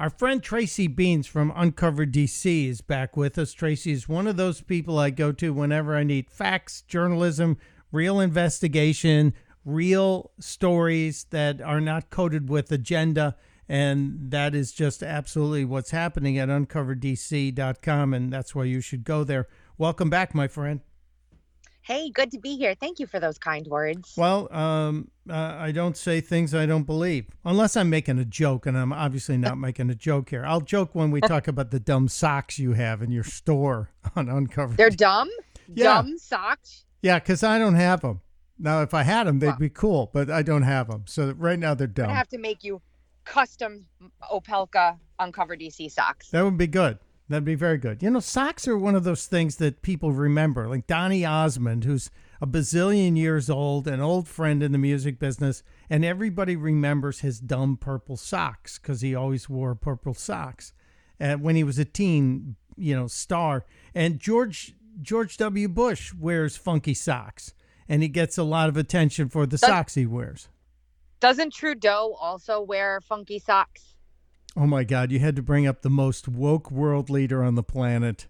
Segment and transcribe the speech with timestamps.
[0.00, 3.52] Our friend Tracy Beans from Uncover DC is back with us.
[3.52, 7.58] Tracy is one of those people I go to whenever I need facts, journalism,
[7.92, 13.36] real investigation, real stories that are not coated with agenda.
[13.68, 18.14] And that is just absolutely what's happening at uncoverdc.com.
[18.14, 19.48] And that's why you should go there.
[19.76, 20.80] Welcome back, my friend.
[21.82, 22.74] Hey, good to be here.
[22.74, 24.14] Thank you for those kind words.
[24.16, 28.66] Well, um, uh, I don't say things I don't believe, unless I'm making a joke,
[28.66, 30.44] and I'm obviously not making a joke here.
[30.44, 34.28] I'll joke when we talk about the dumb socks you have in your store on
[34.28, 34.76] Uncovered.
[34.76, 35.30] They're dumb?
[35.72, 35.94] Yeah.
[35.94, 36.84] Dumb socks?
[37.02, 38.20] Yeah, because I don't have them.
[38.58, 41.04] Now, if I had them, they'd be cool, but I don't have them.
[41.06, 42.10] So right now they're dumb.
[42.10, 42.82] I have to make you
[43.24, 43.86] custom
[44.30, 46.28] Opelka Uncover DC socks.
[46.30, 46.98] That would be good.
[47.30, 48.02] That'd be very good.
[48.02, 50.66] You know, socks are one of those things that people remember.
[50.66, 55.62] Like Donny Osmond, who's a bazillion years old, an old friend in the music business,
[55.88, 60.72] and everybody remembers his dumb purple socks because he always wore purple socks
[61.20, 63.64] uh, when he was a teen, you know, star.
[63.94, 65.68] And George George W.
[65.68, 67.54] Bush wears funky socks,
[67.88, 70.48] and he gets a lot of attention for the socks he wears.
[71.20, 73.94] Doesn't Trudeau also wear funky socks?
[74.56, 75.12] Oh my God!
[75.12, 78.26] You had to bring up the most woke world leader on the planet.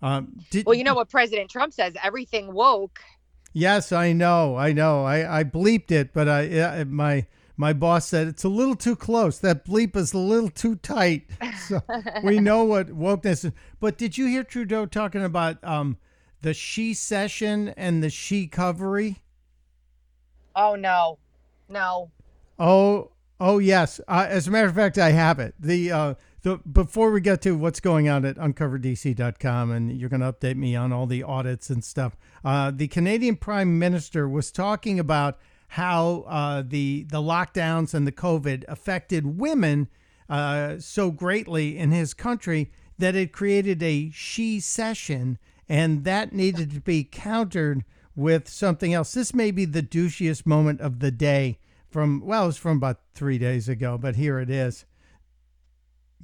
[0.00, 3.00] Um, did, Well, you know what President Trump says everything woke.
[3.52, 5.04] Yes, I know, I know.
[5.04, 9.38] I, I bleeped it, but I my my boss said it's a little too close.
[9.38, 11.28] That bleep is a little too tight.
[11.68, 11.80] So
[12.24, 13.52] we know what wokeness is.
[13.78, 15.96] But did you hear Trudeau talking about um
[16.40, 19.18] the she session and the she covery?
[20.56, 21.18] Oh, no.
[21.68, 22.10] No.
[22.58, 24.00] Oh, oh yes.
[24.06, 25.54] Uh, as a matter of fact, I have it.
[25.58, 30.20] The uh, the before we get to what's going on at uncoverdc.com, and you're going
[30.20, 32.16] to update me on all the audits and stuff.
[32.44, 38.12] Uh, the Canadian Prime Minister was talking about how uh, the the lockdowns and the
[38.12, 39.88] COVID affected women
[40.30, 45.36] uh, so greatly in his country that it created a she session,
[45.68, 49.12] and that needed to be countered with something else.
[49.12, 51.58] This may be the douchiest moment of the day
[51.92, 54.86] from well, it was from about three days ago, but here it is.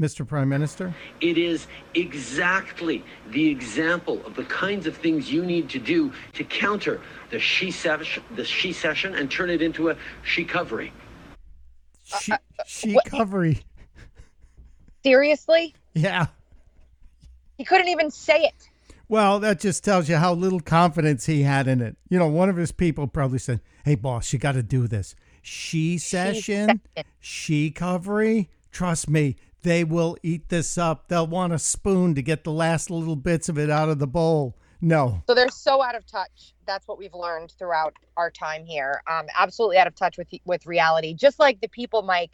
[0.00, 0.26] Mr.
[0.26, 0.94] Prime Minister?
[1.20, 6.44] It is exactly the example of the kinds of things you need to do to
[6.44, 10.92] counter the she session, the she session, and turn it into a she covery.
[12.04, 12.32] She,
[12.66, 13.62] she what- covery.
[15.02, 15.74] Seriously?
[15.94, 16.26] Yeah.
[17.56, 18.68] He couldn't even say it.
[19.08, 21.96] Well, that just tells you how little confidence he had in it.
[22.08, 25.14] You know, one of his people probably said, Hey, boss, you got to do this.
[25.40, 26.82] She session,
[27.20, 28.48] she covery.
[28.70, 31.08] Trust me, they will eat this up.
[31.08, 34.06] They'll want a spoon to get the last little bits of it out of the
[34.06, 34.58] bowl.
[34.82, 35.22] No.
[35.26, 36.52] So they're so out of touch.
[36.66, 39.02] That's what we've learned throughout our time here.
[39.10, 41.14] Um, absolutely out of touch with with reality.
[41.14, 42.32] Just like the people, Mike,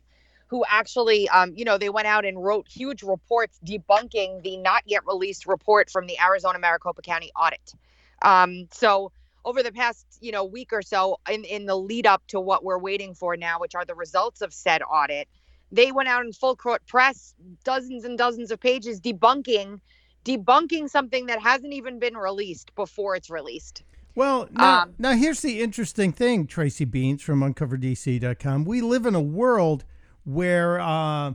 [0.48, 4.82] who actually, um, you know, they went out and wrote huge reports debunking the not
[4.86, 7.74] yet released report from the Arizona Maricopa County audit.
[8.22, 9.12] Um, so
[9.44, 12.64] over the past, you know, week or so, in in the lead up to what
[12.64, 15.28] we're waiting for now, which are the results of said audit,
[15.72, 17.34] they went out in full court press,
[17.64, 19.80] dozens and dozens of pages debunking
[20.24, 23.82] debunking something that hasn't even been released before it's released.
[24.14, 28.64] Well, now, Um, now here's the interesting thing, Tracy Beans from uncoverdc.com.
[28.64, 29.84] We live in a world
[30.24, 31.34] where uh,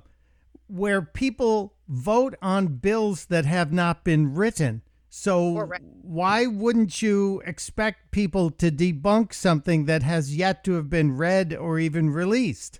[0.67, 4.81] where people vote on bills that have not been written.
[5.09, 5.67] So
[6.03, 11.53] why wouldn't you expect people to debunk something that has yet to have been read
[11.53, 12.79] or even released?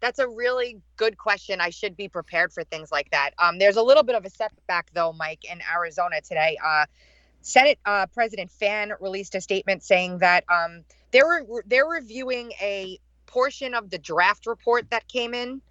[0.00, 1.60] That's a really good question.
[1.60, 3.30] I should be prepared for things like that.
[3.38, 6.58] Um, there's a little bit of a setback, though, Mike, in Arizona today.
[6.64, 6.84] Uh,
[7.40, 13.72] Senate uh, President Fann released a statement saying that um, they're they're reviewing a portion
[13.72, 15.62] of the draft report that came in,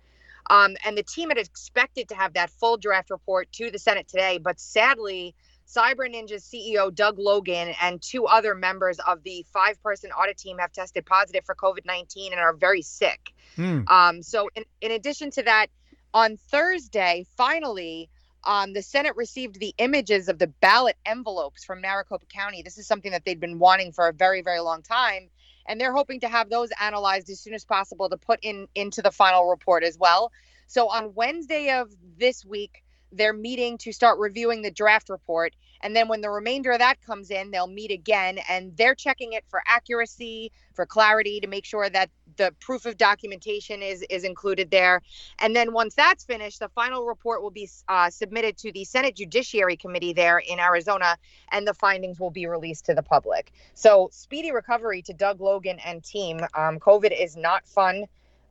[0.50, 4.07] um, and the team had expected to have that full draft report to the Senate
[4.07, 5.35] today, but sadly.
[5.67, 10.59] Cyber Ninjas CEO Doug Logan and two other members of the five person audit team
[10.59, 13.31] have tested positive for COVID 19 and are very sick.
[13.55, 13.81] Hmm.
[13.88, 15.70] Um, so, in, in addition to that,
[16.14, 18.11] on Thursday, finally,
[18.46, 22.62] um, the Senate received the images of the ballot envelopes from Maricopa County.
[22.62, 25.30] This is something that they'd been wanting for a very, very long time,
[25.68, 29.02] and they're hoping to have those analyzed as soon as possible to put in into
[29.02, 30.32] the final report as well.
[30.68, 35.56] So, on Wednesday of this week, they're meeting to start reviewing the draft report.
[35.85, 39.34] And then when the remainder of that comes in, they'll meet again and they're checking
[39.34, 44.23] it for accuracy, for clarity, to make sure that the proof of documentation is, is
[44.23, 45.03] included there.
[45.37, 49.16] And then once that's finished, the final report will be uh, submitted to the Senate
[49.16, 51.17] Judiciary Committee there in Arizona,
[51.52, 53.53] and the findings will be released to the public.
[53.76, 56.40] So, speedy recovery to Doug Logan and team.
[56.55, 58.05] Um, COVID is not fun.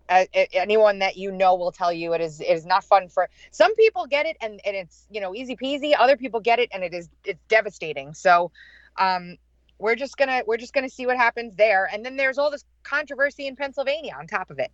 [0.08, 3.28] Uh, anyone that you know will tell you it is it is not fun for
[3.50, 6.68] some people get it and, and it's you know easy peasy other people get it
[6.72, 8.14] and it is it's devastating.
[8.14, 8.50] So
[8.98, 9.36] um
[9.78, 11.88] we're just gonna we're just gonna see what happens there.
[11.92, 14.70] And then there's all this controversy in pennsylvania on top of it.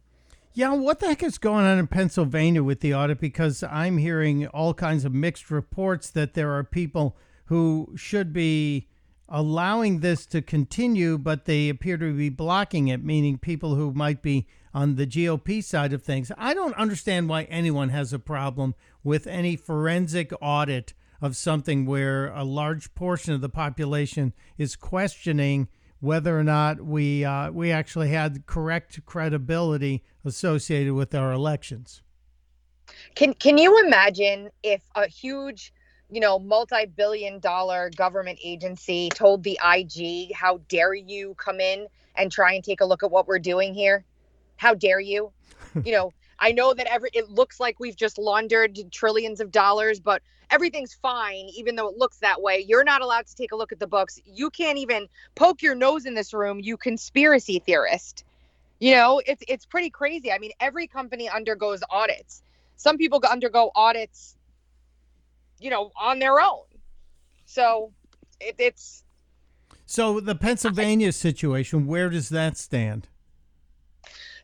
[0.53, 3.21] Yeah what the heck is going on in pennsylvania with the audit?
[3.21, 7.17] Because i'm hearing all kinds of mixed reports that there are people
[7.47, 8.89] who should be
[9.31, 14.23] allowing this to continue but they appear to be blocking it meaning people who might
[14.23, 16.31] be on the GOP side of things.
[16.37, 22.29] I don't understand why anyone has a problem with any forensic audit of something where
[22.29, 25.69] a large portion of the population is questioning
[25.99, 32.01] whether or not we uh, we actually had correct credibility associated with our elections.
[33.15, 35.75] Can can you imagine if a huge,
[36.11, 41.87] you know, multi-billion dollar government agency told the IG, "How dare you come in
[42.17, 44.05] and try and take a look at what we're doing here?"
[44.61, 45.33] how dare you?
[45.85, 50.01] you know, I know that every it looks like we've just laundered trillions of dollars,
[50.01, 52.65] but everything's fine, even though it looks that way.
[52.67, 54.21] You're not allowed to take a look at the books.
[54.27, 58.25] You can't even poke your nose in this room, you conspiracy theorist.
[58.81, 60.31] You know, it's it's pretty crazy.
[60.31, 62.43] I mean, every company undergoes audits.
[62.77, 64.37] Some people undergo audits,
[65.61, 66.65] you know, on their own.
[67.45, 67.93] So
[68.41, 69.05] it, it's
[69.87, 71.87] so the Pennsylvania situation.
[71.87, 73.09] Where does that stand?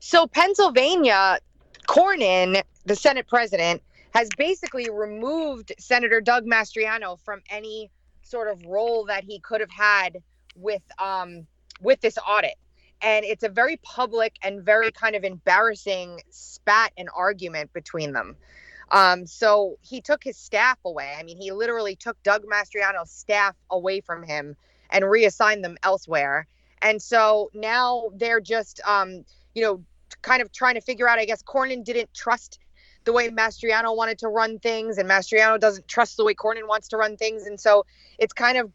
[0.00, 1.38] So Pennsylvania,
[1.86, 3.82] Corman, the Senate president,
[4.14, 7.90] has basically removed Senator Doug Mastriano from any
[8.22, 10.22] sort of role that he could have had
[10.56, 11.46] with um,
[11.80, 12.54] with this audit.
[13.02, 18.36] And it's a very public and very kind of embarrassing spat and argument between them.
[18.90, 21.14] Um, so he took his staff away.
[21.18, 24.56] I mean, he literally took Doug Mastriano's staff away from him
[24.90, 26.46] and reassigned them elsewhere.
[26.82, 29.24] And so now they're just um,
[29.56, 29.82] you know,
[30.20, 32.60] kind of trying to figure out, I guess Corman didn't trust
[33.04, 36.88] the way Mastriano wanted to run things, and Mastriano doesn't trust the way Corman wants
[36.88, 37.46] to run things.
[37.46, 37.86] And so
[38.18, 38.70] it's kind of,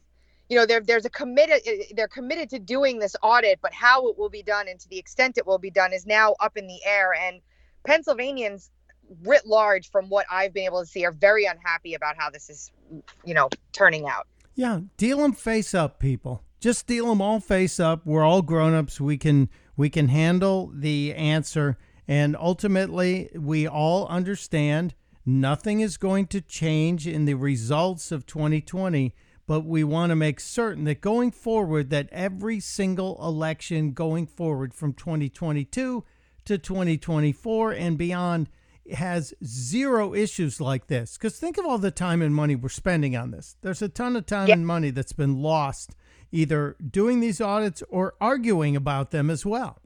[0.50, 1.62] you know, there, there's a committed,
[1.96, 4.98] they're committed to doing this audit, but how it will be done and to the
[4.98, 7.14] extent it will be done is now up in the air.
[7.14, 7.42] And
[7.86, 8.72] Pennsylvanians
[9.24, 12.50] writ large, from what I've been able to see, are very unhappy about how this
[12.50, 12.72] is,
[13.26, 14.28] you know, turning out.
[14.56, 16.44] Yeah, deal them face up, people.
[16.60, 18.06] Just deal them all face up.
[18.06, 19.02] We're all grown ups.
[19.02, 21.78] We can we can handle the answer.
[22.08, 24.94] And ultimately, we all understand
[25.26, 29.14] nothing is going to change in the results of 2020
[29.52, 34.74] but we want to make certain that going forward that every single election going forward
[34.74, 36.06] from 2022
[36.46, 38.48] to 2024 and beyond
[38.94, 43.16] has zero issues like this because think of all the time and money we're spending
[43.16, 45.96] on this there's a ton of time and money that's been lost
[46.32, 49.80] either doing these audits or arguing about them as well.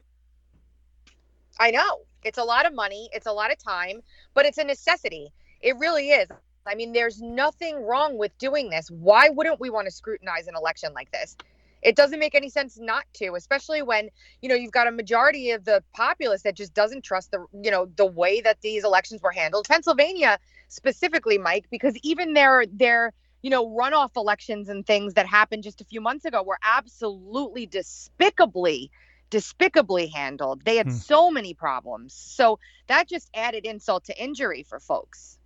[1.59, 2.01] I know.
[2.23, 4.01] It's a lot of money, it's a lot of time,
[4.33, 5.31] but it's a necessity.
[5.61, 6.27] It really is.
[6.65, 8.89] I mean, there's nothing wrong with doing this.
[8.89, 11.37] Why wouldn't we want to scrutinize an election like this?
[11.81, 14.09] It doesn't make any sense not to, especially when,
[14.41, 17.69] you know, you've got a majority of the populace that just doesn't trust the, you
[17.69, 19.67] know, the way that these elections were handled.
[19.67, 25.61] Pennsylvania specifically, Mike, because even their their you know, runoff elections and things that happened
[25.61, 28.89] just a few months ago were absolutely despicably
[29.29, 30.63] despicably handled.
[30.65, 30.93] They had hmm.
[30.93, 32.13] so many problems.
[32.13, 35.37] So that just added insult to injury for folks.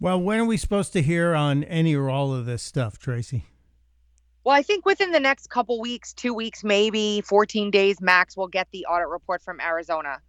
[0.00, 3.44] Well, when are we supposed to hear on any or all of this stuff, Tracy?
[4.44, 8.48] Well, I think within the next couple weeks, two weeks, maybe 14 days max, we'll
[8.48, 10.20] get the audit report from Arizona.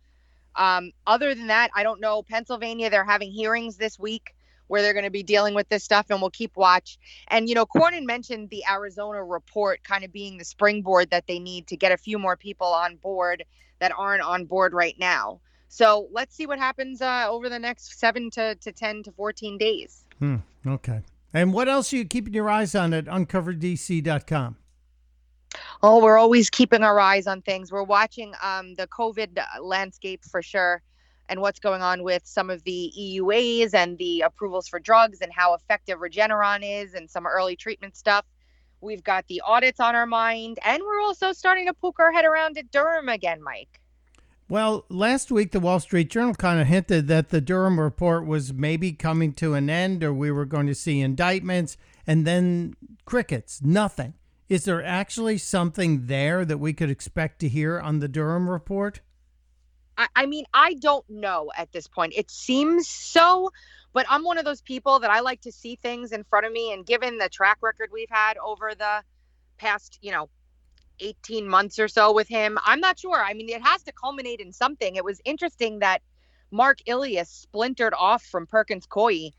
[0.55, 2.22] Um, other than that, I don't know.
[2.22, 4.36] Pennsylvania, they're having hearings this week
[4.67, 6.98] where they're going to be dealing with this stuff and we'll keep watch.
[7.27, 11.39] And, you know, Corman mentioned the Arizona report kind of being the springboard that they
[11.39, 13.43] need to get a few more people on board
[13.79, 15.39] that aren't on board right now.
[15.70, 19.58] So let's see what happens uh, over the next seven to, to 10 to 14
[19.58, 20.05] days.
[20.20, 20.38] Hmm.
[20.65, 21.01] Okay.
[21.34, 24.58] And what else are you keeping your eyes on at uncoverdc.com?
[25.82, 27.72] Oh, we're always keeping our eyes on things.
[27.72, 30.82] We're watching um, the COVID landscape for sure
[31.30, 35.32] and what's going on with some of the EUAs and the approvals for drugs and
[35.32, 38.25] how effective Regeneron is and some early treatment stuff.
[38.82, 42.25] We've got the audits on our mind, and we're also starting to poke our head
[42.25, 43.80] around at Durham again, Mike.
[44.54, 48.54] Well, last week the Wall Street Journal kind of hinted that the Durham report was
[48.54, 53.64] maybe coming to an end or we were going to see indictments and then crickets,
[53.64, 54.14] nothing.
[54.50, 59.02] Is there actually something there that we could expect to hear on the Durham report?
[59.98, 62.14] I, I mean, I don't know at this point.
[62.16, 63.50] It seems so,
[63.92, 66.52] but I'm one of those people that I like to see things in front of
[66.52, 66.72] me.
[66.72, 69.02] And given the track record we've had over the
[69.58, 70.30] past, you know,
[71.04, 72.58] 18 months or so with him.
[72.66, 73.22] I'm not sure.
[73.24, 74.96] I mean, it has to culminate in something.
[74.96, 76.02] It was interesting that
[76.52, 79.32] Marc Elias splintered off from Perkins Coie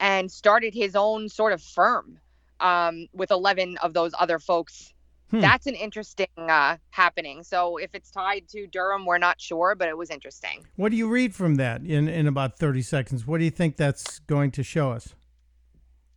[0.00, 2.18] and started his own sort of firm
[2.60, 4.92] um, with 11 of those other folks.
[5.30, 5.40] Hmm.
[5.40, 7.42] That's an interesting uh, happening.
[7.42, 10.66] So if it's tied to Durham, we're not sure, but it was interesting.
[10.76, 13.26] What do you read from that in, in about 30 seconds?
[13.26, 15.14] What do you think that's going to show us?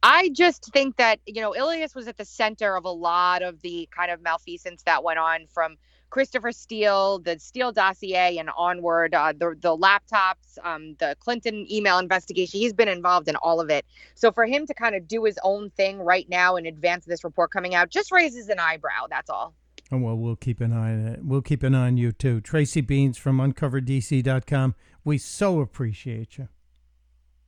[0.04, 3.62] I just think that, you know, Elias was at the center of a lot of
[3.62, 5.76] the kind of malfeasance that went on from
[6.10, 11.98] Christopher Steele, the Steele dossier, and onward, uh, the, the laptops, um, the Clinton email
[12.00, 12.60] investigation.
[12.60, 13.86] He's been involved in all of it.
[14.16, 17.10] So for him to kind of do his own thing right now in advance of
[17.10, 19.08] this report coming out just raises an eyebrow.
[19.10, 19.54] That's all.
[19.92, 21.20] Oh, well, we'll keep an eye on it.
[21.24, 22.42] We'll keep an eye on you too.
[22.42, 24.76] Tracy Beans from uncoverdc.com.
[25.04, 26.50] We so appreciate you.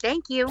[0.01, 0.47] Thank you.